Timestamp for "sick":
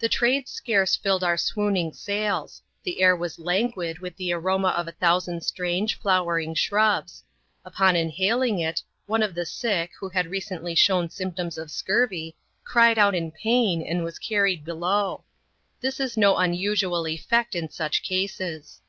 9.46-9.92